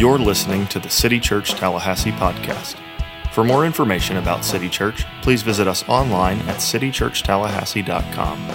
[0.00, 2.76] You're listening to the City Church Tallahassee podcast.
[3.34, 8.48] For more information about City Church, please visit us online at citychurchtallahassee.com.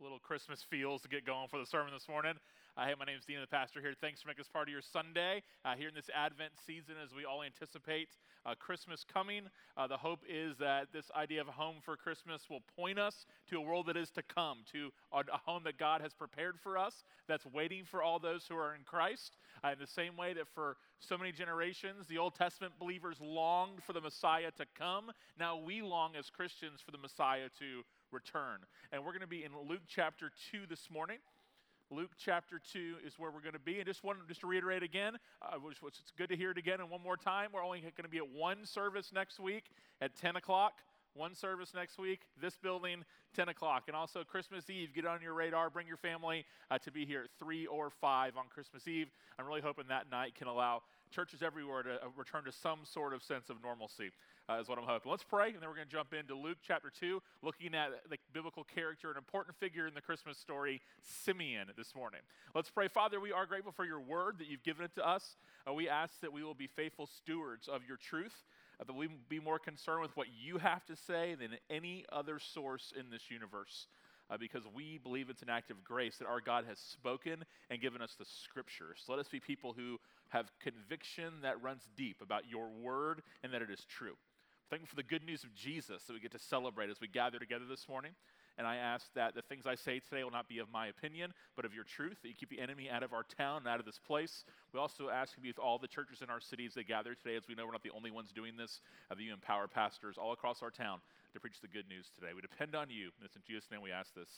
[0.00, 2.36] Little Christmas feels to get going for the sermon this morning.
[2.76, 3.94] Uh, hey, my name is Dean, the pastor here.
[4.02, 7.14] Thanks for making this part of your Sunday uh, here in this Advent season as
[7.14, 8.10] we all anticipate
[8.44, 9.44] uh, Christmas coming.
[9.78, 13.24] Uh, the hope is that this idea of a home for Christmas will point us
[13.48, 16.60] to a world that is to come, to a, a home that God has prepared
[16.62, 16.92] for us,
[17.26, 19.38] that's waiting for all those who are in Christ.
[19.64, 23.82] Uh, in the same way that for so many generations, the Old Testament believers longed
[23.86, 28.60] for the Messiah to come, now we long as Christians for the Messiah to return.
[28.92, 31.16] And we're going to be in Luke chapter 2 this morning.
[31.90, 33.76] Luke chapter 2 is where we're going to be.
[33.76, 36.90] And just want just to reiterate again, uh, it's good to hear it again and
[36.90, 37.50] one more time.
[37.52, 40.74] We're only going to be at one service next week at 10 o'clock.
[41.16, 43.02] One service next week, this building,
[43.34, 43.84] 10 o'clock.
[43.86, 47.22] And also Christmas Eve, get on your radar, bring your family uh, to be here
[47.22, 49.08] at 3 or 5 on Christmas Eve.
[49.38, 53.14] I'm really hoping that night can allow churches everywhere to uh, return to some sort
[53.14, 54.10] of sense of normalcy
[54.48, 55.10] uh, is what I'm hoping.
[55.10, 58.16] Let's pray, and then we're going to jump into Luke chapter 2, looking at the
[58.32, 62.20] biblical character, an important figure in the Christmas story, Simeon, this morning.
[62.54, 62.88] Let's pray.
[62.88, 65.36] Father, we are grateful for your word that you've given it to us.
[65.68, 68.44] Uh, we ask that we will be faithful stewards of your truth,
[68.84, 72.92] that we be more concerned with what you have to say than any other source
[72.98, 73.86] in this universe.
[74.28, 77.80] Uh, because we believe it's an act of grace that our God has spoken and
[77.80, 79.04] given us the scriptures.
[79.08, 79.98] Let us be people who
[80.30, 84.16] have conviction that runs deep about your word and that it is true.
[84.68, 87.38] Thankful for the good news of Jesus that we get to celebrate as we gather
[87.38, 88.12] together this morning.
[88.58, 91.34] And I ask that the things I say today will not be of my opinion,
[91.56, 93.80] but of your truth, that you keep the enemy out of our town and out
[93.80, 94.44] of this place.
[94.72, 97.14] We also ask you to be with all the churches in our cities that gather
[97.14, 100.16] today, as we know we're not the only ones doing this, that you empower pastors
[100.16, 101.00] all across our town
[101.34, 102.32] to preach the good news today.
[102.34, 103.10] We depend on you.
[103.18, 104.30] And it's in Jesus' name we ask this.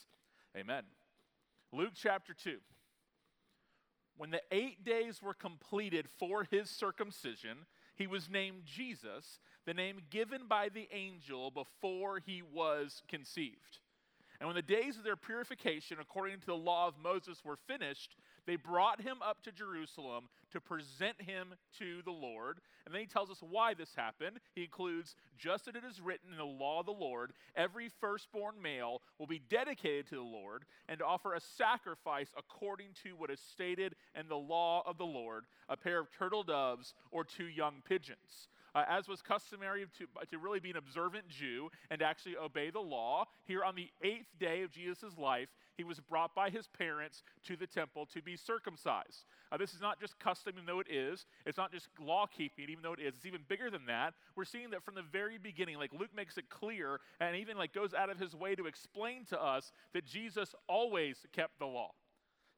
[0.56, 0.82] Amen.
[1.72, 2.56] Luke chapter 2.
[4.16, 10.00] When the eight days were completed for his circumcision, he was named Jesus, the name
[10.10, 13.78] given by the angel before he was conceived.
[14.40, 18.14] And when the days of their purification, according to the law of Moses, were finished,
[18.46, 22.60] they brought him up to Jerusalem to present him to the Lord.
[22.86, 24.38] And then he tells us why this happened.
[24.54, 28.54] He includes, just as it is written in the law of the Lord, every firstborn
[28.62, 33.30] male will be dedicated to the Lord and to offer a sacrifice according to what
[33.30, 37.48] is stated in the law of the Lord a pair of turtle doves or two
[37.48, 38.48] young pigeons
[38.78, 42.80] uh, as was customary to, to really be an observant Jew and actually obey the
[42.80, 47.22] law, here on the eighth day of Jesus' life, he was brought by his parents
[47.46, 49.24] to the temple to be circumcised.
[49.50, 51.26] Uh, this is not just custom, even though it is.
[51.44, 53.14] It's not just law keeping, even though it is.
[53.16, 54.14] It's even bigger than that.
[54.36, 55.78] We're seeing that from the very beginning.
[55.78, 59.24] Like Luke makes it clear and even like goes out of his way to explain
[59.26, 61.90] to us that Jesus always kept the law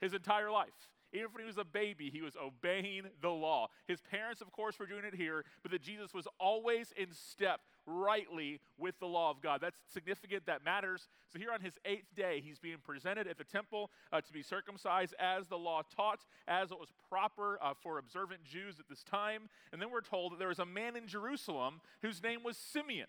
[0.01, 0.69] his entire life.
[1.13, 3.69] Even when he was a baby, he was obeying the law.
[3.89, 7.61] His parents, of course, were doing it here, but that Jesus was always in step
[7.85, 9.61] rightly with the law of God.
[9.61, 11.09] That's significant, that matters.
[11.33, 14.43] So, here on his eighth day, he's being presented at the temple uh, to be
[14.43, 19.03] circumcised as the law taught, as it was proper uh, for observant Jews at this
[19.03, 19.49] time.
[19.73, 23.09] And then we're told that there was a man in Jerusalem whose name was Simeon.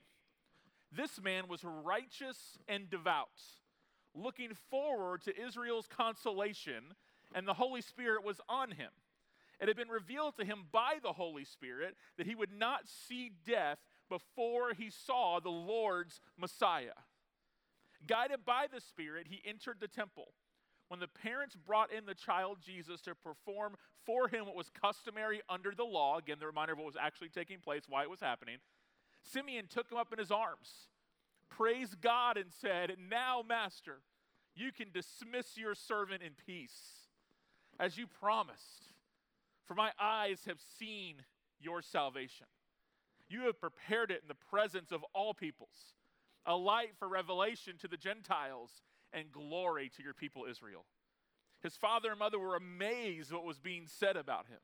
[0.91, 3.29] This man was righteous and devout,
[4.13, 6.83] looking forward to Israel's consolation
[7.34, 8.90] and the Holy Spirit was on him.
[9.59, 13.31] It had been revealed to him by the Holy Spirit that he would not see
[13.46, 13.78] death
[14.09, 16.97] before he saw the Lord's Messiah.
[18.08, 20.34] Guided by the Spirit, he entered the temple.
[20.88, 25.42] When the parents brought in the child Jesus to perform for him what was customary
[25.48, 28.19] under the law, again, the reminder of what was actually taking place, why it was
[28.19, 28.58] happening,
[29.24, 30.88] Simeon took him up in his arms,
[31.50, 34.02] praised God, and said, Now, Master,
[34.56, 37.00] you can dismiss your servant in peace
[37.81, 38.94] as you promised.
[39.66, 41.16] For my eyes have seen
[41.59, 42.46] your salvation.
[43.28, 45.96] You have prepared it in the presence of all peoples,
[46.46, 50.86] a light for revelation to the Gentiles and glory to your people Israel.
[51.64, 54.60] His father and mother were amazed what was being said about him.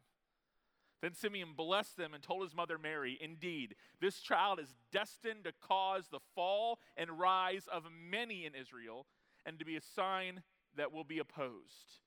[1.02, 5.54] Then Simeon blessed them and told his mother Mary, Indeed, this child is destined to
[5.62, 9.06] cause the fall and rise of many in Israel,
[9.46, 10.42] and to be a sign
[10.76, 12.00] that will be opposed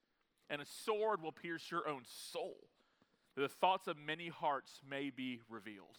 [0.51, 2.57] and a sword will pierce your own soul.
[3.37, 5.99] The thoughts of many hearts may be revealed.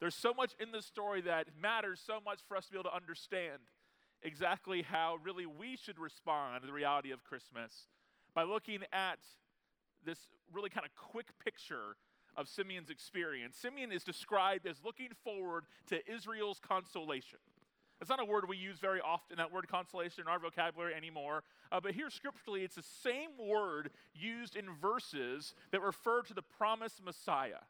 [0.00, 2.90] There's so much in this story that matters so much for us to be able
[2.90, 3.60] to understand
[4.22, 7.86] exactly how really we should respond to the reality of Christmas
[8.34, 9.18] by looking at
[10.04, 10.18] this
[10.52, 11.96] really kind of quick picture
[12.36, 13.56] of Simeon's experience.
[13.56, 17.38] Simeon is described as looking forward to Israel's consolation.
[18.00, 21.42] It's not a word we use very often, that word consolation in our vocabulary anymore.
[21.70, 26.42] Uh, but here, scripturally, it's the same word used in verses that refer to the
[26.42, 27.60] promised Messiah.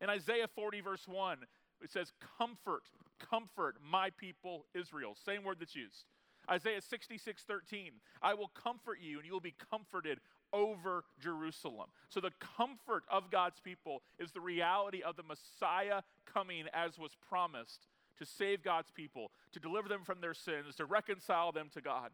[0.00, 1.38] In Isaiah 40, verse 1,
[1.82, 2.84] it says, Comfort,
[3.18, 5.16] comfort my people Israel.
[5.24, 6.04] Same word that's used.
[6.48, 7.90] Isaiah 66, 13,
[8.22, 10.18] I will comfort you and you will be comforted
[10.52, 11.88] over Jerusalem.
[12.08, 16.02] So the comfort of God's people is the reality of the Messiah
[16.32, 17.86] coming as was promised
[18.18, 22.10] to save God's people, to deliver them from their sins, to reconcile them to God.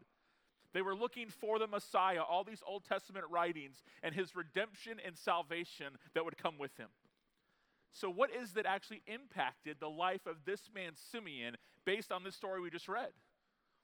[0.73, 5.17] They were looking for the Messiah, all these Old Testament writings, and his redemption and
[5.17, 6.89] salvation that would come with him.
[7.91, 11.55] So, what is that actually impacted the life of this man, Simeon,
[11.85, 13.11] based on this story we just read?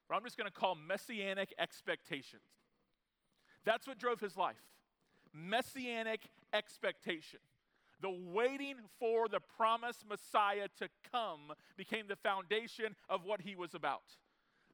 [0.07, 2.41] What I'm just going to call messianic expectations.
[3.63, 4.57] That's what drove his life
[5.33, 7.39] messianic expectation.
[8.01, 13.73] The waiting for the promised Messiah to come became the foundation of what he was
[13.73, 14.17] about.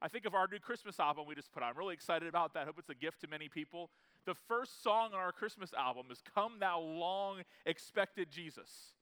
[0.02, 1.72] I think of our new Christmas album we just put out.
[1.72, 2.62] I'm really excited about that.
[2.64, 3.90] I hope it's a gift to many people.
[4.26, 8.94] The first song on our Christmas album is Come Thou Long Expected Jesus.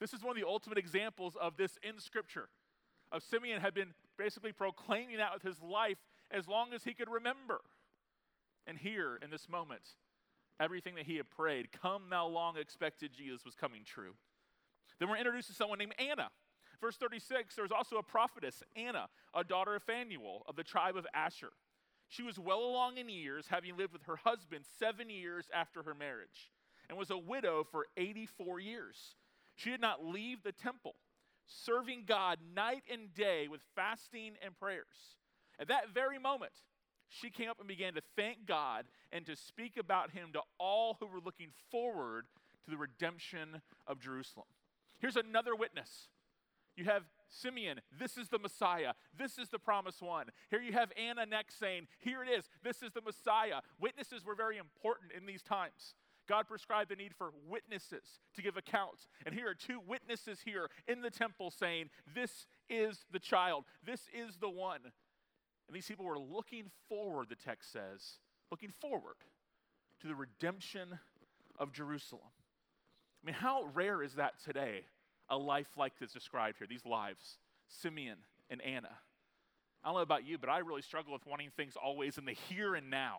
[0.00, 2.48] This is one of the ultimate examples of this in Scripture.
[3.12, 5.98] Of Simeon had been basically proclaiming that with his life
[6.30, 7.60] as long as he could remember.
[8.66, 9.82] And here, in this moment,
[10.60, 14.14] everything that he had prayed, come thou long expected Jesus, was coming true.
[14.98, 16.28] Then we're introduced to someone named Anna.
[16.80, 20.96] Verse 36, there was also a prophetess, Anna, a daughter of Phanuel of the tribe
[20.96, 21.50] of Asher.
[22.08, 25.94] She was well along in years, having lived with her husband seven years after her
[25.94, 26.50] marriage,
[26.88, 29.14] and was a widow for 84 years.
[29.56, 30.96] She did not leave the temple,
[31.46, 35.16] serving God night and day with fasting and prayers.
[35.60, 36.52] At that very moment,
[37.10, 40.96] she came up and began to thank God and to speak about him to all
[40.98, 42.26] who were looking forward
[42.64, 44.46] to the redemption of Jerusalem.
[45.00, 46.08] Here's another witness.
[46.76, 48.94] You have Simeon, this is the Messiah.
[49.18, 50.26] This is the promised one.
[50.50, 53.60] Here you have Anna next saying, Here it is, this is the Messiah.
[53.80, 55.94] Witnesses were very important in these times.
[56.28, 59.08] God prescribed the need for witnesses to give accounts.
[59.26, 64.02] And here are two witnesses here in the temple saying, This is the child, this
[64.14, 64.92] is the one.
[65.70, 68.18] And these people were looking forward, the text says,
[68.50, 69.14] looking forward
[70.00, 70.98] to the redemption
[71.60, 72.32] of Jerusalem.
[73.22, 74.80] I mean, how rare is that today?
[75.28, 77.38] A life like this described here, these lives,
[77.68, 78.16] Simeon
[78.50, 78.90] and Anna.
[79.84, 82.34] I don't know about you, but I really struggle with wanting things always in the
[82.48, 83.18] here and now.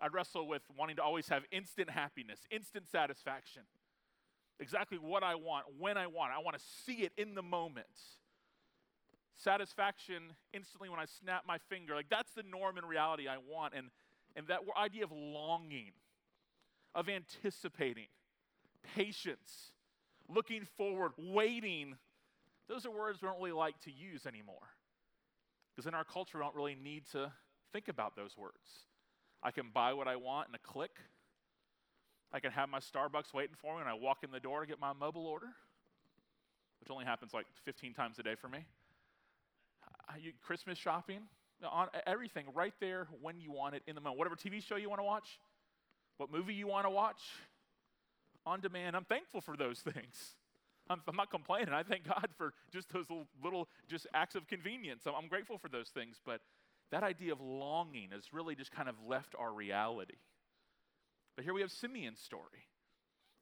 [0.00, 3.62] I wrestle with wanting to always have instant happiness, instant satisfaction.
[4.60, 6.30] Exactly what I want, when I want.
[6.32, 7.86] I want to see it in the moment
[9.42, 10.22] satisfaction
[10.52, 11.94] instantly when I snap my finger.
[11.94, 13.74] Like that's the norm and reality I want.
[13.76, 13.88] And,
[14.36, 15.92] and that idea of longing,
[16.94, 18.08] of anticipating,
[18.94, 19.72] patience,
[20.28, 21.96] looking forward, waiting,
[22.68, 24.68] those are words we don't really like to use anymore.
[25.74, 27.32] Because in our culture, we don't really need to
[27.72, 28.86] think about those words.
[29.42, 30.92] I can buy what I want in a click.
[32.32, 34.66] I can have my Starbucks waiting for me when I walk in the door to
[34.66, 35.48] get my mobile order,
[36.80, 38.66] which only happens like 15 times a day for me
[40.08, 41.20] Uh, you, Christmas shopping,
[41.70, 44.18] on everything right there when you want it in the moment.
[44.18, 45.38] Whatever TV show you want to watch,
[46.16, 47.20] what movie you want to watch,
[48.44, 48.96] on demand.
[48.96, 50.34] I'm thankful for those things.
[50.90, 51.72] I'm, I'm, not complaining.
[51.72, 55.04] I thank God for just those little, little just acts of convenience.
[55.06, 56.20] I'm, I'm grateful for those things.
[56.24, 56.40] But
[56.90, 60.16] that idea of longing has really just kind of left our reality.
[61.36, 62.66] But here we have Simeon's story.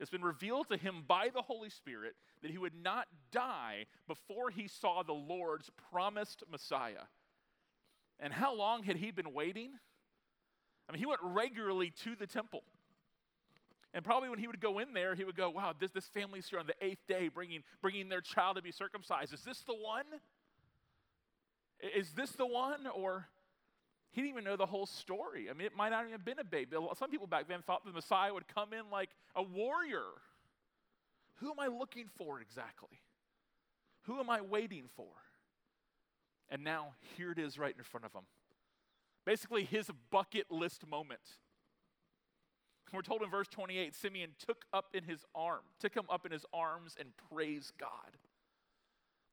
[0.00, 4.48] It's been revealed to him by the Holy Spirit that he would not die before
[4.50, 7.04] he saw the Lord's promised Messiah.
[8.18, 9.72] And how long had he been waiting?
[10.88, 12.62] I mean, he went regularly to the temple.
[13.92, 16.48] And probably when he would go in there, he would go, Wow, this, this family's
[16.48, 19.34] here on the eighth day bringing, bringing their child to be circumcised.
[19.34, 20.04] Is this the one?
[21.94, 22.86] Is this the one?
[22.94, 23.26] Or
[24.12, 25.48] he didn't even know the whole story.
[25.48, 26.76] I mean, it might not even have been a baby.
[26.98, 30.04] Some people back then thought the Messiah would come in like a warrior.
[31.36, 33.00] Who am I looking for exactly?
[34.02, 35.08] Who am I waiting for?
[36.50, 38.24] And now here it is right in front of him.
[39.24, 41.20] Basically, his bucket list moment.
[42.92, 46.32] We're told in verse 28 Simeon took up in his arm, took him up in
[46.32, 48.16] his arms and praised God.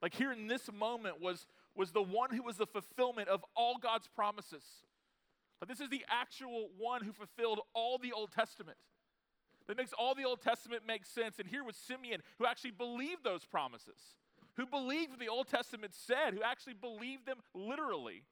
[0.02, 3.78] Like here in this moment was was the one who was the fulfillment of all
[3.78, 4.64] God's promises.
[5.60, 8.78] But this is the actual one who fulfilled all the Old Testament.
[9.68, 11.40] That makes all the Old Testament make sense.
[11.40, 14.00] And here was Simeon, who actually believed those promises,
[14.56, 18.24] who believed what the Old Testament said, who actually believed them literally,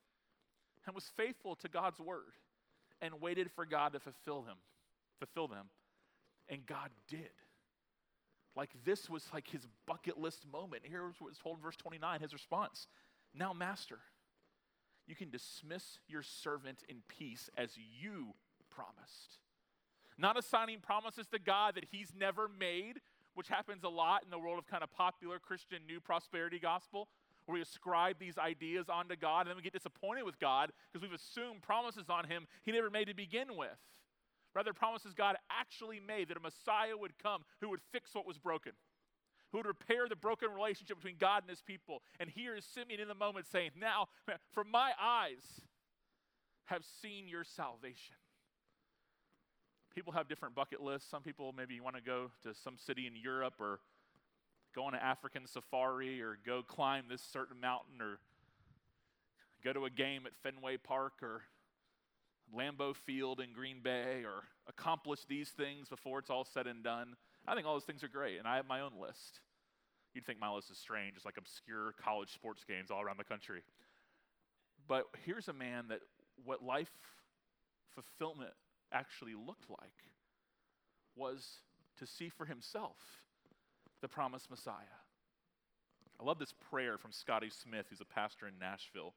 [0.85, 2.37] and was faithful to God's word
[3.01, 4.57] and waited for God to fulfill them,
[5.19, 5.65] fulfill them.
[6.47, 7.31] And God did.
[8.55, 10.83] Like this was like his bucket list moment.
[10.85, 12.87] Here was what was told in verse 29, his response.
[13.37, 13.99] Now, Master,
[15.07, 18.33] you can dismiss your servant in peace as you
[18.69, 19.39] promised.
[20.17, 23.01] Not assigning promises to God that he's never made,
[23.33, 27.09] which happens a lot in the world of kind of popular Christian new prosperity gospel,
[27.45, 31.07] where we ascribe these ideas onto God and then we get disappointed with God because
[31.07, 33.77] we've assumed promises on him he never made to begin with.
[34.55, 38.37] Rather, promises God actually made that a Messiah would come who would fix what was
[38.37, 38.71] broken,
[39.55, 42.01] who would repair the broken relationship between God and his people.
[42.19, 44.07] And here is Simeon in the moment saying, Now,
[44.51, 45.61] for my eyes
[46.65, 48.15] have seen your salvation.
[49.93, 51.09] People have different bucket lists.
[51.09, 53.79] Some people maybe want to go to some city in Europe or
[54.75, 58.17] go on an African safari or go climb this certain mountain or
[59.63, 61.43] go to a game at Fenway Park or
[62.53, 67.15] Lambeau Field in Green Bay or accomplish these things before it's all said and done.
[67.47, 69.39] I think all those things are great, and I have my own list.
[70.13, 73.23] You'd think my list is strange, it's like obscure college sports games all around the
[73.23, 73.61] country.
[74.87, 75.99] But here's a man that
[76.43, 76.91] what life
[77.93, 78.53] fulfillment
[78.91, 80.09] actually looked like
[81.15, 81.59] was
[81.99, 82.97] to see for himself
[84.01, 84.99] the promised Messiah.
[86.19, 89.13] I love this prayer from Scotty Smith, who's a pastor in Nashville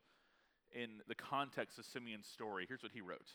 [0.75, 3.33] in the context of Simeon's story, here's what he wrote,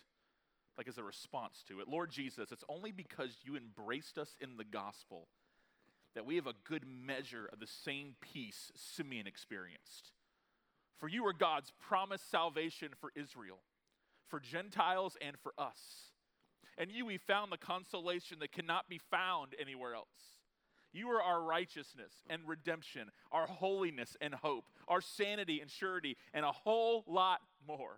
[0.77, 4.57] like as a response to it Lord Jesus, it's only because you embraced us in
[4.57, 5.27] the gospel
[6.15, 10.11] that we have a good measure of the same peace Simeon experienced.
[10.99, 13.59] For you are God's promised salvation for Israel,
[14.29, 16.11] for Gentiles, and for us.
[16.77, 20.07] And you we found the consolation that cannot be found anywhere else.
[20.91, 26.45] You are our righteousness and redemption, our holiness and hope, our sanity and surety, and
[26.45, 27.97] a whole lot more.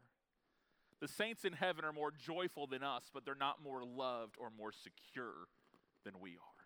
[1.05, 4.49] The saints in heaven are more joyful than us, but they're not more loved or
[4.49, 5.35] more secure
[6.03, 6.65] than we are.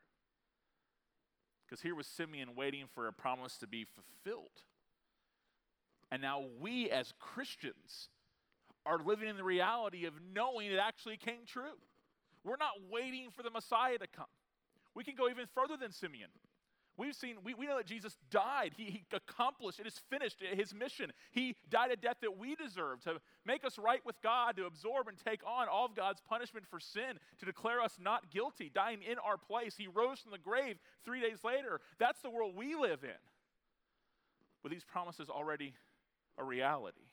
[1.66, 4.64] Because here was Simeon waiting for a promise to be fulfilled.
[6.10, 8.08] And now we, as Christians,
[8.86, 11.76] are living in the reality of knowing it actually came true.
[12.46, 14.32] We're not waiting for the Messiah to come.
[14.96, 16.30] We can go even further than Simeon.
[17.00, 18.74] We've seen, we, we know that Jesus died.
[18.76, 21.14] He, he accomplished, it is finished, his mission.
[21.32, 25.08] He died a death that we deserve to make us right with God, to absorb
[25.08, 29.00] and take on all of God's punishment for sin, to declare us not guilty, dying
[29.02, 29.76] in our place.
[29.78, 30.76] He rose from the grave
[31.06, 31.80] three days later.
[32.00, 33.22] That's the world we live in.
[34.62, 35.76] With these promises already
[36.38, 37.08] a reality.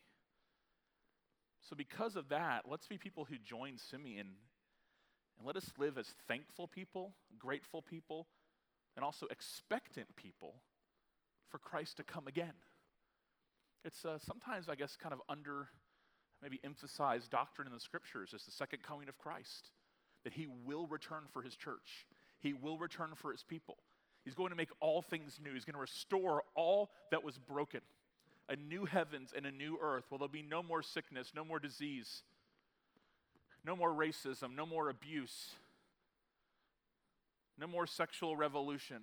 [1.60, 4.30] So, because of that, let's be people who join Simeon
[5.38, 8.26] and let us live as thankful people, grateful people,
[8.96, 10.54] and also expectant people
[11.48, 12.54] for Christ to come again.
[13.84, 15.68] It's uh, sometimes, I guess, kind of under
[16.42, 19.70] maybe emphasized doctrine in the scriptures is the second coming of Christ,
[20.24, 22.06] that he will return for his church,
[22.40, 23.76] he will return for his people.
[24.24, 27.80] He's going to make all things new, he's going to restore all that was broken.
[28.48, 31.58] A new heavens and a new earth where there'll be no more sickness, no more
[31.58, 32.22] disease,
[33.64, 35.50] no more racism, no more abuse,
[37.58, 39.02] no more sexual revolution,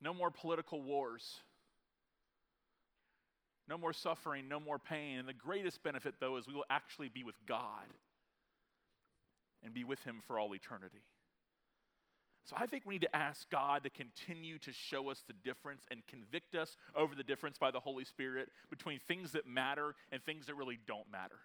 [0.00, 1.38] no more political wars,
[3.68, 5.18] no more suffering, no more pain.
[5.18, 7.86] And the greatest benefit, though, is we will actually be with God
[9.62, 11.02] and be with Him for all eternity.
[12.44, 15.84] So I think we need to ask God to continue to show us the difference
[15.90, 20.20] and convict us over the difference by the Holy Spirit between things that matter and
[20.24, 21.38] things that really don't matter.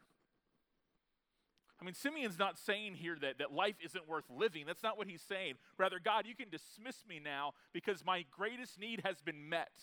[1.81, 4.63] I mean, Simeon's not saying here that, that life isn't worth living.
[4.65, 5.55] That's not what he's saying.
[5.77, 9.73] Rather, God, you can dismiss me now because my greatest need has been met.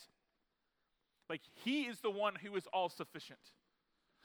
[1.29, 3.39] Like, he is the one who is all sufficient.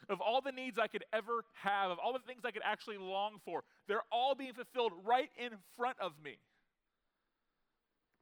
[0.10, 2.98] Of all the needs I could ever have, of all the things I could actually
[2.98, 6.38] long for, they're all being fulfilled right in front of me.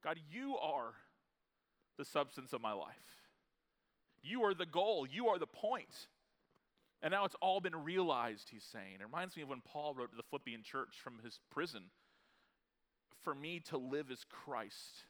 [0.02, 0.94] God, you are
[1.98, 2.94] the substance of my life.
[4.22, 5.06] You are the goal.
[5.06, 6.08] You are the point.
[7.06, 8.96] And now it's all been realized, he's saying.
[8.98, 11.84] It reminds me of when Paul wrote to the Philippian church from his prison
[13.22, 15.04] For me to live is Christ,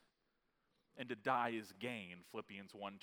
[0.99, 2.99] and to die is gain, Philippians 1:21.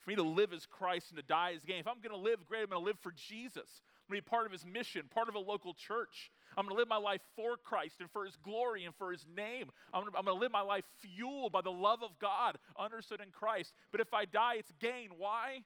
[0.00, 1.78] For me to live is Christ and to die is gain.
[1.78, 3.82] If I'm going to live great, I'm going to live for Jesus.
[4.08, 6.32] I'm going to be part of his mission, part of a local church.
[6.56, 9.24] I'm going to live my life for Christ and for his glory and for his
[9.36, 9.70] name.
[9.94, 12.58] I'm going, to, I'm going to live my life fueled by the love of God,
[12.76, 13.72] understood in Christ.
[13.92, 15.10] But if I die, it's gain.
[15.16, 15.60] Why?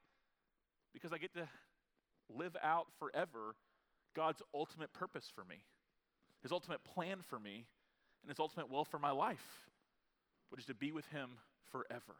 [0.92, 1.48] Because I get to
[2.34, 3.54] live out forever
[4.14, 5.64] God's ultimate purpose for me,
[6.42, 7.66] His ultimate plan for me,
[8.22, 9.68] and His ultimate will for my life,
[10.50, 11.30] which is to be with Him
[11.70, 12.16] forever.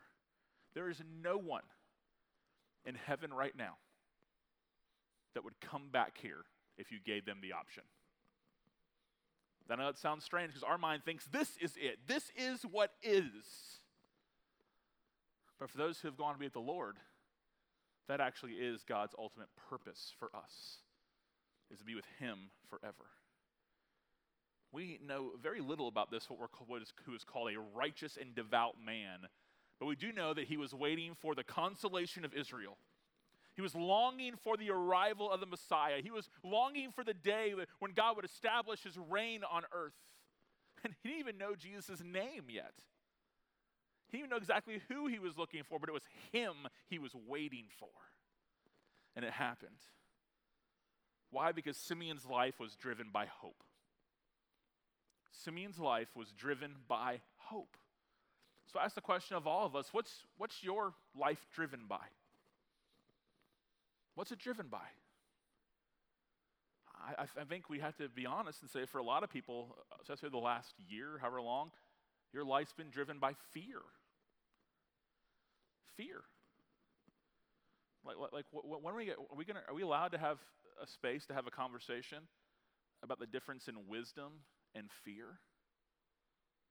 [0.75, 1.63] There is no one
[2.85, 3.77] in heaven right now
[5.35, 6.45] that would come back here
[6.79, 7.83] if you gave them the option.
[9.69, 11.99] I know sounds strange because our mind thinks this is it.
[12.07, 13.81] This is what is.
[15.59, 16.97] But for those who have gone to be with the Lord,
[18.09, 20.79] That actually is God's ultimate purpose for us,
[21.71, 23.07] is to be with Him forever.
[24.73, 28.19] We know very little about this, what, we're, what is, who is called a righteous
[28.21, 29.29] and devout man,
[29.79, 32.79] but we do know that he was waiting for the consolation of Israel.
[33.55, 36.03] He was longing for the arrival of the Messiah.
[36.03, 39.95] He was longing for the day when God would establish his reign on earth.
[40.85, 42.73] And he didn't even know Jesus' name yet.
[44.11, 46.55] He didn't know exactly who he was looking for, but it was him
[46.89, 47.89] he was waiting for.
[49.15, 49.81] And it happened.
[51.31, 51.53] Why?
[51.53, 53.63] Because Simeon's life was driven by hope.
[55.33, 57.77] Simeon's life was driven by hope.
[58.73, 62.05] So I ask the question of all of us what's, what's your life driven by?
[64.15, 64.79] What's it driven by?
[67.19, 69.77] I, I, think we have to be honest and say for a lot of people,
[70.01, 71.71] especially the last year, however long,
[72.37, 73.81] your life's been driven by fear.
[75.97, 76.21] Fear.
[78.05, 80.37] Like, like, like when are we, are we gonna, are we allowed to have
[80.83, 82.19] a space to have a conversation
[83.03, 85.41] about the difference in wisdom and fear?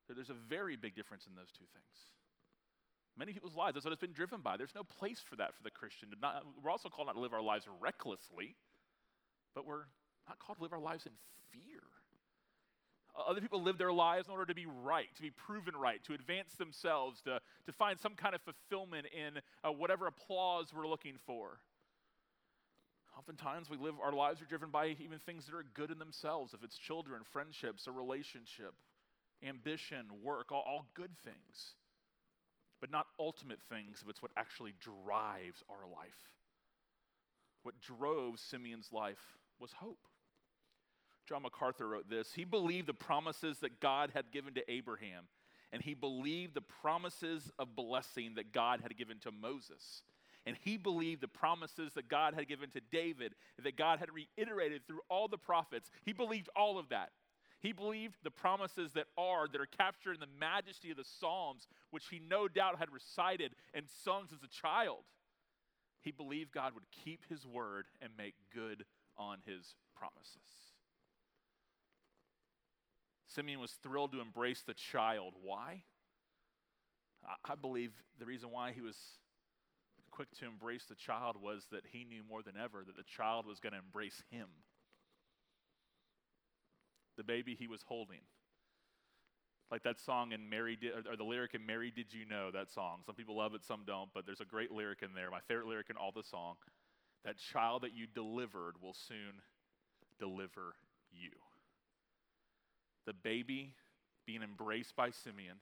[0.08, 1.98] There's a very big difference in those two things.
[3.18, 4.58] Many people's lives, that's what it's been driven by.
[4.58, 6.10] There's no place for that for the Christian.
[6.22, 8.54] Not, we're also called not to live our lives recklessly,
[9.56, 9.90] but we're
[10.30, 11.14] not called to live our lives in
[11.52, 11.82] fear.
[13.28, 16.14] Other people live their lives in order to be right, to be proven right, to
[16.14, 21.16] advance themselves, to, to find some kind of fulfillment in uh, whatever applause we're looking
[21.26, 21.60] for.
[23.18, 26.54] Oftentimes, we live, our lives are driven by even things that are good in themselves,
[26.54, 28.74] if it's children, friendships, a relationship,
[29.42, 31.76] ambition, work, all, all good things,
[32.82, 36.34] but not ultimate things, but it's what actually drives our life.
[37.64, 40.06] What drove Simeon's life was hope.
[41.28, 45.26] John MacArthur wrote this He believed the promises that God had given to Abraham,
[45.72, 50.04] and he believed the promises of blessing that God had given to Moses.
[50.48, 54.86] And he believed the promises that God had given to David, that God had reiterated
[54.86, 55.90] through all the prophets.
[56.04, 57.10] He believed all of that.
[57.62, 61.68] He believed the promises that are, that are captured in the majesty of the Psalms,
[61.90, 65.04] which he no doubt had recited and sung as a child.
[66.02, 68.86] He believed God would keep his word and make good
[69.18, 70.75] on his promises.
[73.28, 75.34] Simeon was thrilled to embrace the child.
[75.42, 75.84] Why?
[77.44, 78.98] I believe the reason why he was
[80.12, 83.46] quick to embrace the child was that he knew more than ever that the child
[83.46, 84.48] was going to embrace him
[87.18, 88.22] the baby he was holding.
[89.72, 92.72] Like that song in Mary, did, or the lyric in Mary Did You Know, that
[92.72, 93.00] song.
[93.06, 95.32] Some people love it, some don't, but there's a great lyric in there.
[95.32, 96.56] My favorite lyric in all the song.
[97.24, 99.42] That child that you delivered will soon
[100.20, 100.76] deliver
[101.12, 101.32] you.
[103.06, 103.74] The baby
[104.26, 105.58] being embraced by Simeon.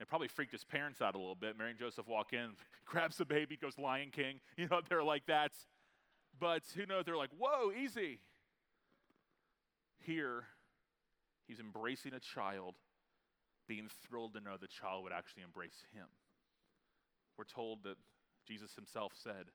[0.00, 1.56] It probably freaked his parents out a little bit.
[1.56, 2.50] Mary and Joseph walk in,
[2.86, 4.40] grabs the baby, goes Lion King.
[4.56, 5.56] You know, they're like, that's,
[6.40, 7.04] but who knows?
[7.04, 8.18] They're like, whoa, easy.
[10.00, 10.44] Here,
[11.46, 12.76] He's embracing a child,
[13.68, 16.06] being thrilled to know the child would actually embrace him.
[17.36, 17.96] We're told that
[18.46, 19.52] Jesus himself said,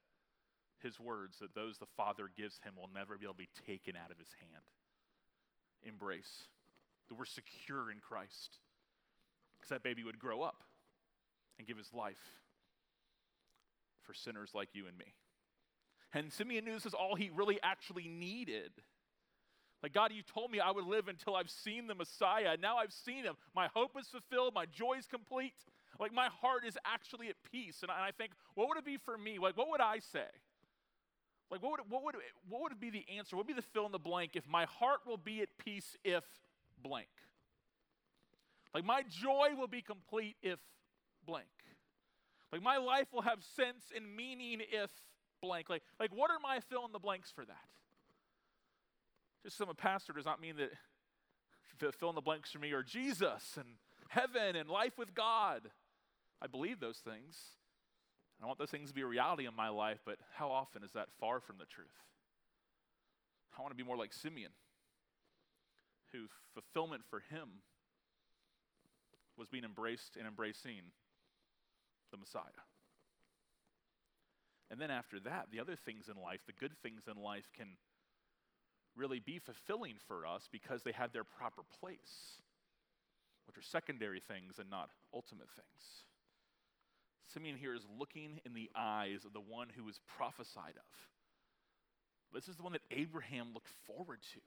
[0.79, 3.95] his words, that those the Father gives him will never be able to be taken
[3.95, 4.63] out of his hand.
[5.81, 6.47] Embrace.
[7.09, 8.57] That we're secure in Christ.
[9.57, 10.63] Because that baby would grow up
[11.57, 12.21] and give his life
[14.03, 15.13] for sinners like you and me.
[16.13, 18.71] And Simeon knew this is all he really actually needed.
[19.83, 22.57] Like, God, you told me I would live until I've seen the Messiah.
[22.59, 23.35] Now I've seen him.
[23.55, 24.53] My hope is fulfilled.
[24.55, 25.53] My joy is complete.
[25.99, 27.79] Like, my heart is actually at peace.
[27.83, 29.37] And I think, what would it be for me?
[29.39, 30.25] Like, what would I say?
[31.51, 32.15] Like, what would, what would,
[32.49, 33.35] what would be the answer?
[33.35, 35.95] What would be the fill in the blank if my heart will be at peace
[36.03, 36.23] if
[36.81, 37.07] blank?
[38.73, 40.59] Like, my joy will be complete if
[41.25, 41.47] blank.
[42.51, 44.89] Like, my life will have sense and meaning if
[45.41, 45.69] blank.
[45.69, 47.55] Like, like what are my fill in the blanks for that?
[49.43, 50.71] Just I'm a pastor does not mean that
[51.99, 53.67] fill in the blanks for me are Jesus and
[54.09, 55.69] heaven and life with God.
[56.41, 57.37] I believe those things.
[58.41, 60.91] I want those things to be a reality in my life, but how often is
[60.91, 61.87] that far from the truth?
[63.57, 64.51] I want to be more like Simeon,
[66.11, 67.61] who fulfillment for him
[69.37, 70.81] was being embraced and embracing
[72.11, 72.65] the Messiah.
[74.69, 77.77] And then after that, the other things in life, the good things in life, can
[78.95, 82.41] really be fulfilling for us because they have their proper place,
[83.45, 86.03] which are secondary things and not ultimate things.
[87.33, 92.33] Simeon here is looking in the eyes of the one who was prophesied of.
[92.33, 94.39] This is the one that Abraham looked forward to.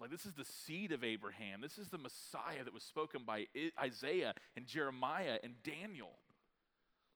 [0.00, 1.60] Like, this is the seed of Abraham.
[1.62, 3.46] This is the Messiah that was spoken by
[3.80, 6.18] Isaiah and Jeremiah and Daniel.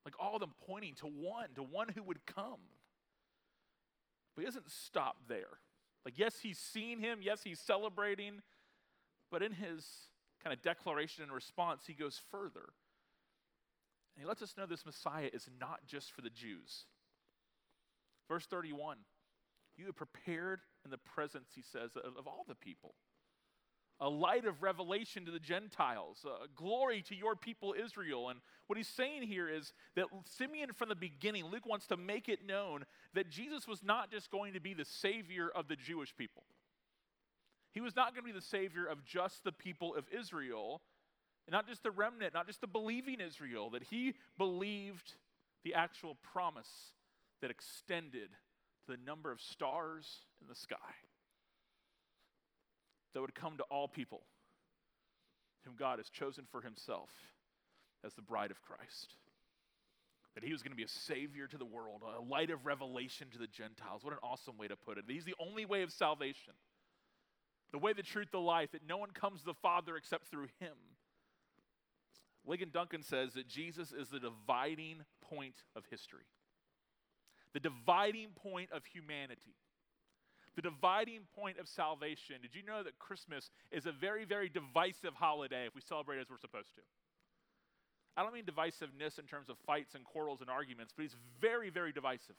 [0.05, 2.61] Like all of them pointing to one, to one who would come.
[4.35, 5.59] But he doesn't stop there.
[6.05, 8.41] Like, yes, he's seen him, yes, he's celebrating,
[9.31, 9.87] but in his
[10.43, 12.73] kind of declaration and response, he goes further.
[14.15, 16.87] And he lets us know this Messiah is not just for the Jews.
[18.29, 18.97] Verse 31
[19.77, 22.95] You have prepared in the presence, he says, of, of all the people
[24.01, 28.31] a light of revelation to the Gentiles, uh, glory to your people Israel.
[28.31, 32.29] And what he's saying here is that Simeon, from the beginning, Luke wants to make
[32.29, 36.17] it known that Jesus was not just going to be the Savior of the Jewish
[36.17, 36.45] people.
[37.73, 40.81] He was not going to be the Savior of just the people of Israel,
[41.51, 45.15] not just the remnant, not just the believing Israel, that he believed
[45.63, 46.93] the actual promise
[47.43, 48.31] that extended
[48.87, 50.77] to the number of stars in the sky
[53.15, 54.23] that would come to all people
[55.65, 57.11] whom God has chosen for himself
[58.05, 59.15] as the bride of Christ.
[60.35, 63.29] That he was going to be a savior to the world, a light of revelation
[63.33, 64.05] to the Gentiles.
[64.05, 65.05] What an awesome way to put it.
[65.09, 66.55] He's the only way of salvation,
[67.73, 70.49] the way, the truth, the life, that no one comes to the Father except through
[70.61, 70.77] him.
[72.49, 76.25] Ligon Duncan says that Jesus is the dividing point of history,
[77.53, 79.57] the dividing point of humanity
[80.57, 82.37] the dividing point of salvation.
[82.43, 86.29] Did you know that Christmas is a very, very divisive holiday if we celebrate as
[86.31, 86.83] we're supposed to?
[88.17, 91.71] I don't mean divisiveness in terms of fights and quarrels and arguments, but it's very,
[91.71, 92.37] very divisive.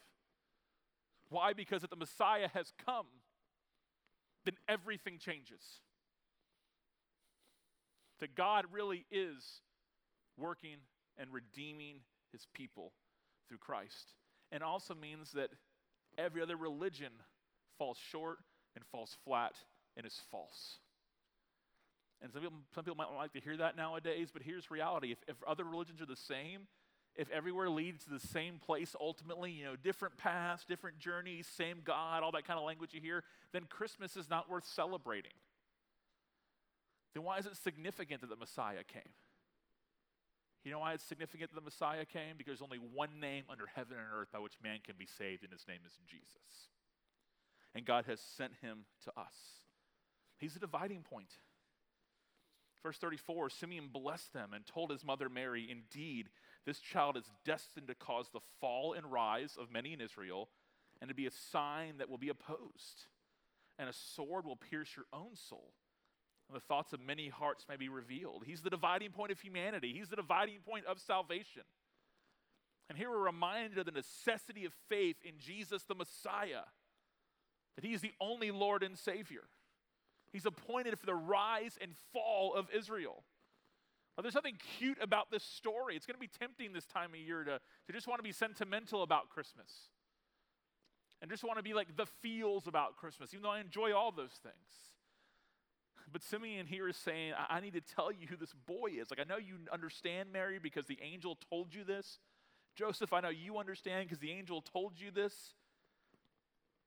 [1.30, 1.54] Why?
[1.54, 3.08] Because if the Messiah has come,
[4.46, 5.62] then everything changes.
[8.20, 9.62] That God really is
[10.38, 10.78] working
[11.18, 12.92] and redeeming his people
[13.48, 14.14] through Christ.
[14.52, 15.50] And also means that
[16.18, 17.12] every other religion
[17.78, 18.40] falls short
[18.76, 19.54] and falls flat
[19.98, 20.78] and is false.
[22.22, 25.12] And some people, some people might like to hear that nowadays, but here's reality.
[25.12, 26.68] If, if other religions are the same,
[27.16, 31.80] if everywhere leads to the same place ultimately, you know, different paths, different journeys, same
[31.84, 35.34] God, all that kind of language you hear, then Christmas is not worth celebrating.
[37.14, 39.12] Then why is it significant that the Messiah came?
[40.64, 42.38] You know why it's significant that the Messiah came?
[42.38, 45.44] Because there's only one name under heaven and earth by which man can be saved,
[45.44, 46.70] and his name is Jesus
[47.76, 49.36] and God has sent him to us.
[50.38, 51.30] He's a dividing point.
[52.84, 56.30] Verse 34 Simeon blessed them and told his mother Mary, Indeed,
[56.66, 60.50] this child is destined to cause the fall and rise of many in Israel,
[61.00, 63.06] and to be a sign that will be opposed.
[63.80, 65.74] And a sword will pierce your own soul,
[66.48, 68.44] and the thoughts of many hearts may be revealed.
[68.46, 71.64] He's the dividing point of humanity, he's the dividing point of salvation.
[72.90, 76.64] And here we're reminded of the necessity of faith in Jesus the Messiah
[77.76, 79.44] that he is the only Lord and Savior.
[80.32, 83.24] He's appointed for the rise and fall of Israel.
[84.18, 85.96] Now, there's something cute about this story.
[85.96, 88.32] It's going to be tempting this time of year to, to just want to be
[88.32, 89.72] sentimental about Christmas
[91.22, 94.12] and just want to be like the feels about Christmas, even though I enjoy all
[94.12, 94.92] those things.
[96.12, 99.10] But Simeon here is saying, I, I need to tell you who this boy is.
[99.10, 102.20] Like, I know you understand, Mary, because the angel told you this.
[102.76, 105.54] Joseph, I know you understand because the angel told you this.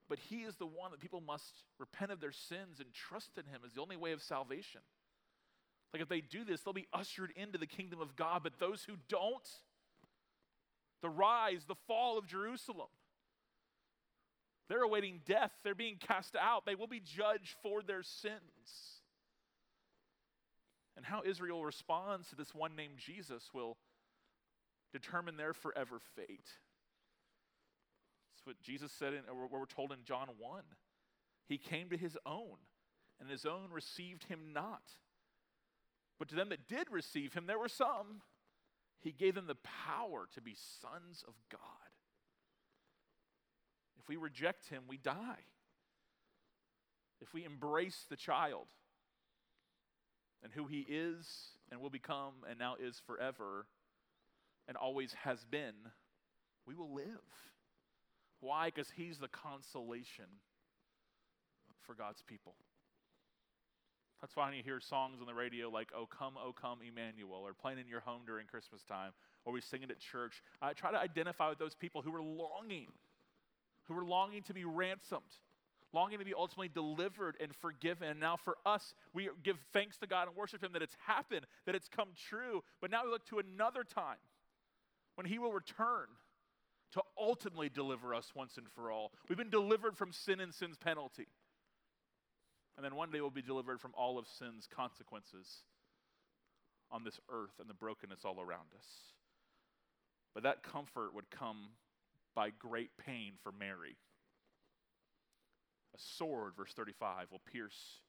[0.09, 3.47] But he is the one that people must repent of their sins and trust in
[3.47, 4.83] him as the only way of salvation.
[5.93, 8.43] Like if they do this, they'll be ushered into the kingdom of God.
[8.43, 9.49] But those who don't,
[11.03, 12.89] the rise, the fall of Jerusalem,
[14.69, 15.53] they're awaiting death.
[15.63, 16.67] They're being cast out.
[16.67, 18.33] They will be judged for their sins.
[20.97, 23.77] And how Israel responds to this one named Jesus will
[24.93, 26.49] determine their forever fate
[28.45, 30.63] what Jesus said, in, we're told in John 1.
[31.47, 32.57] He came to his own,
[33.21, 34.83] and his own received him not.
[36.19, 38.23] But to them that did receive him, there were some.
[39.01, 41.61] He gave them the power to be sons of God.
[43.99, 45.45] If we reject him, we die.
[47.21, 48.67] If we embrace the child
[50.43, 51.27] and who he is
[51.71, 53.67] and will become and now is forever
[54.69, 55.75] and always has been,
[56.67, 57.07] we will live.
[58.45, 58.67] Why?
[58.67, 60.27] Because he's the consolation
[61.87, 62.55] for God's people.
[64.21, 67.41] That's why when you hear songs on the radio like, Oh, come, oh, come, Emmanuel,
[67.43, 69.13] or playing in your home during Christmas time,
[69.47, 70.43] or we sing it at church.
[70.61, 72.89] I try to identify with those people who are longing,
[73.85, 75.23] who are longing to be ransomed,
[75.95, 78.09] longing to be ultimately delivered and forgiven.
[78.11, 81.47] And now for us, we give thanks to God and worship Him that it's happened,
[81.65, 82.63] that it's come true.
[82.83, 84.19] But now we look to another time
[85.15, 86.09] when He will return
[87.19, 89.13] ultimately deliver us once and for all.
[89.29, 91.27] We've been delivered from sin and sin's penalty.
[92.77, 95.63] And then one day we'll be delivered from all of sin's consequences
[96.91, 98.87] on this earth and the brokenness all around us.
[100.35, 101.69] But that comfort would come
[102.35, 103.97] by great pain for Mary.
[105.95, 108.01] A sword, verse 35, will pierce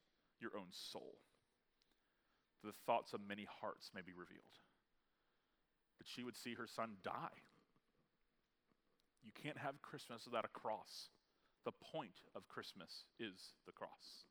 [0.41, 1.17] your own soul.
[2.63, 4.57] The thoughts of many hearts may be revealed.
[5.99, 7.41] But she would see her son die.
[9.25, 11.09] You can't have Christmas without a cross.
[11.65, 14.23] The point of Christmas is the cross.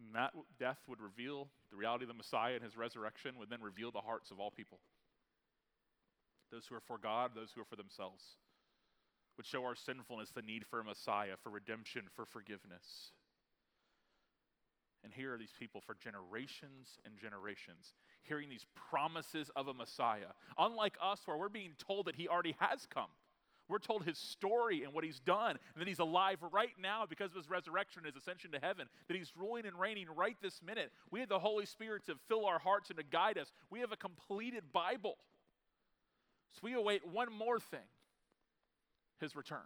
[0.00, 3.60] And that death would reveal the reality of the Messiah and his resurrection would then
[3.60, 4.80] reveal the hearts of all people.
[6.50, 8.24] Those who are for God, those who are for themselves.
[9.36, 13.12] Would show our sinfulness, the need for a Messiah, for redemption, for forgiveness.
[15.04, 20.32] And here are these people for generations and generations, hearing these promises of a Messiah.
[20.58, 23.08] Unlike us, where we're being told that he already has come.
[23.70, 27.30] We're told his story and what he's done, and that he's alive right now because
[27.30, 30.60] of his resurrection and his ascension to heaven, that he's ruling and reigning right this
[30.62, 30.90] minute.
[31.10, 33.52] We have the Holy Spirit to fill our hearts and to guide us.
[33.70, 35.16] We have a completed Bible.
[36.52, 37.80] So we await one more thing
[39.20, 39.60] his return.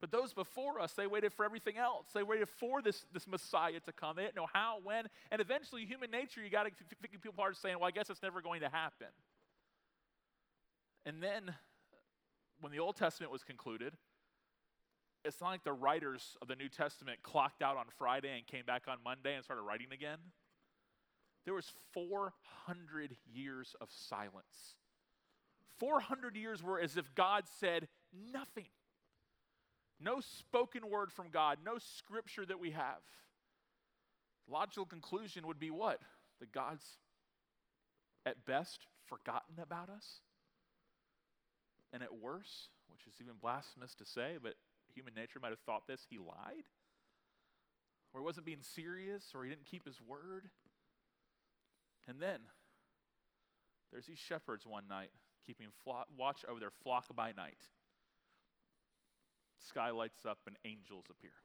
[0.00, 2.06] But those before us, they waited for everything else.
[2.14, 4.16] They waited for this, this Messiah to come.
[4.16, 6.70] They didn't know how, when, and eventually, human nature, you got to
[7.20, 9.08] people are saying, well, I guess it's never going to happen.
[11.04, 11.54] And then,
[12.60, 13.94] when the Old Testament was concluded,
[15.24, 18.64] it's not like the writers of the New Testament clocked out on Friday and came
[18.64, 20.18] back on Monday and started writing again.
[21.44, 24.76] There was 400 years of silence.
[25.78, 27.88] 400 years were as if God said
[28.32, 28.66] nothing.
[30.00, 33.00] No spoken word from God, no scripture that we have.
[34.48, 36.00] Logical conclusion would be what?
[36.40, 36.98] That God's
[38.24, 40.20] at best forgotten about us?
[41.92, 44.54] And at worst, which is even blasphemous to say, but
[44.94, 46.68] human nature might have thought this, he lied?
[48.12, 50.50] Or he wasn't being serious, or he didn't keep his word?
[52.06, 52.40] And then
[53.92, 55.10] there's these shepherds one night
[55.46, 55.68] keeping
[56.16, 57.58] watch over their flock by night
[59.68, 61.36] sky lights up and angels appear.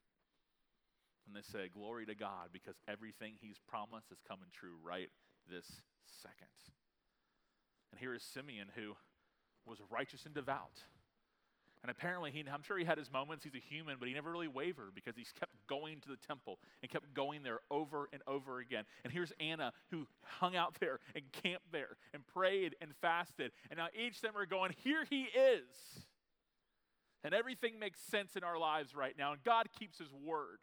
[1.28, 5.10] And they say, Glory to God, because everything He's promised is coming true right
[5.50, 5.82] this
[6.22, 6.52] second.
[7.92, 8.96] And here is Simeon, who
[9.66, 10.84] was righteous and devout.
[11.84, 13.44] And apparently, he, I'm sure he had his moments.
[13.44, 16.60] He's a human, but he never really wavered because he's kept going to the temple
[16.82, 18.86] and kept going there over and over again.
[19.04, 23.52] And here's Anna, who hung out there and camped there and prayed and fasted.
[23.70, 26.06] And now each of them are going, Here he is.
[27.26, 29.34] And everything makes sense in our lives right now.
[29.34, 30.60] And God keeps his word.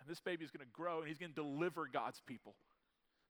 [0.00, 2.54] And this baby is going to grow and he's going to deliver God's people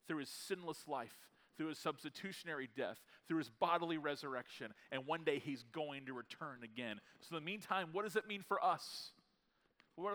[0.08, 1.14] through his sinless life,
[1.56, 4.72] through his substitutionary death, through his bodily resurrection.
[4.90, 7.00] And one day he's going to return again.
[7.20, 9.10] So, in the meantime, what does it mean for us?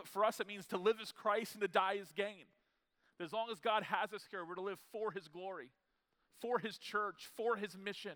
[0.06, 2.46] For us, it means to live as Christ and to die as gain.
[3.20, 5.70] As long as God has us here, we're to live for his glory,
[6.42, 8.14] for his church, for his mission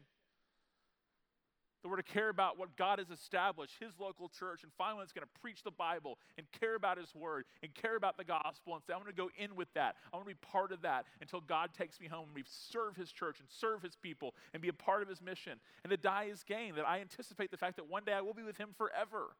[1.81, 5.11] that we're to care about what God has established, His local church, and finally it's
[5.11, 8.75] going to preach the Bible and care about His word and care about the gospel
[8.75, 9.95] and say, I'm going to go in with that.
[10.13, 12.95] I want to be part of that until God takes me home and we serve
[12.95, 15.59] His church and serve His people and be a part of His mission.
[15.83, 18.33] And to die is gain, that I anticipate the fact that one day I will
[18.33, 19.35] be with Him forever.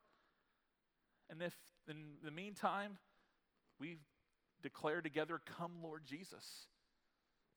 [1.29, 1.55] And if
[1.87, 2.97] in the meantime,
[3.79, 3.97] we
[4.61, 6.67] declare together, Come, Lord Jesus.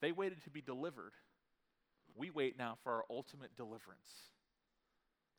[0.01, 1.12] They waited to be delivered.
[2.16, 4.34] We wait now for our ultimate deliverance.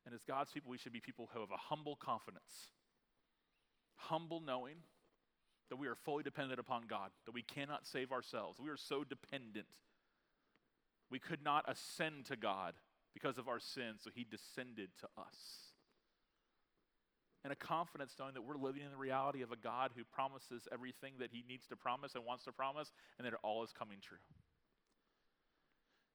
[0.06, 2.72] And as God's people, we should be people who have a humble confidence,
[3.96, 4.78] humble knowing
[5.70, 8.60] that we are fully dependent upon God, that we cannot save ourselves.
[8.60, 9.65] We are so dependent.
[11.10, 12.76] We could not ascend to God
[13.13, 15.38] because of our sins, so He descended to us.
[17.44, 20.68] And a confidence knowing that we're living in the reality of a God who promises
[20.72, 23.72] everything that He needs to promise and wants to promise, and that it all is
[23.72, 24.18] coming true.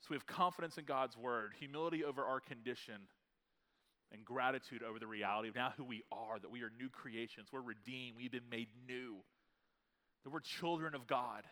[0.00, 3.02] So we have confidence in God's word, humility over our condition,
[4.12, 7.48] and gratitude over the reality of now who we are, that we are new creations,
[7.52, 9.16] we're redeemed, we've been made new,
[10.24, 11.44] that we're children of God,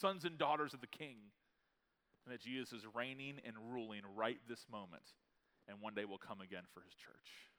[0.00, 1.16] sons and daughters of the King,
[2.24, 5.02] and that Jesus is reigning and ruling right this moment,
[5.68, 7.50] and one day will come again for his church.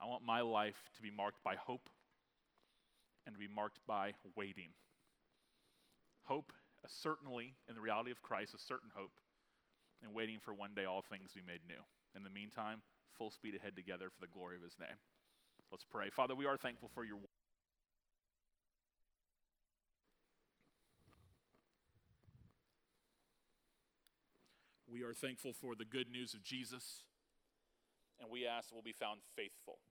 [0.00, 1.88] I want my life to be marked by hope
[3.26, 4.70] and to be marked by waiting.
[6.24, 6.52] Hope,
[6.88, 9.12] certainly in the reality of Christ, a certain hope,
[10.02, 11.80] and waiting for one day all things to be made new.
[12.16, 12.82] In the meantime,
[13.16, 14.98] full speed ahead together for the glory of his name.
[15.70, 16.10] Let's pray.
[16.10, 17.18] Father, we are thankful for your
[24.94, 27.02] We are thankful for the good news of Jesus,
[28.20, 29.82] and we ask that we'll be found faithful.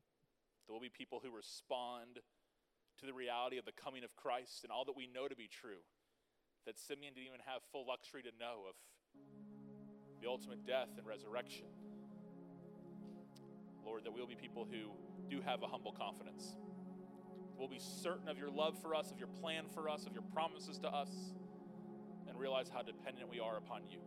[0.64, 2.24] There will be people who respond
[3.00, 5.52] to the reality of the coming of Christ and all that we know to be
[5.52, 5.84] true,
[6.66, 8.80] that Simeon didn't even have full luxury to know of
[10.24, 11.68] the ultimate death and resurrection.
[13.86, 14.92] Lord, that we'll be people who
[15.30, 16.56] do have a humble confidence.
[17.58, 20.24] We'll be certain of your love for us, of your plan for us, of your
[20.34, 21.10] promises to us,
[22.28, 24.00] and realize how dependent we are upon you.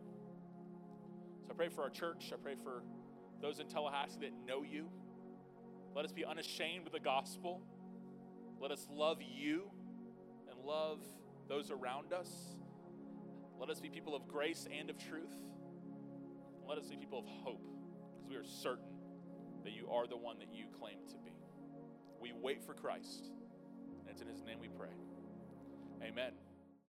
[1.45, 2.31] So I pray for our church.
[2.33, 2.83] I pray for
[3.41, 4.89] those in Tallahassee that know you.
[5.95, 7.61] Let us be unashamed of the gospel.
[8.59, 9.69] Let us love you
[10.49, 10.99] and love
[11.47, 12.29] those around us.
[13.59, 15.33] Let us be people of grace and of truth.
[16.67, 17.61] Let us be people of hope
[18.13, 18.96] because we are certain
[19.67, 21.33] that you are the one that you claim to be.
[22.21, 23.31] We wait for Christ,
[23.99, 24.95] and it's in his name we pray.
[26.01, 26.31] Amen.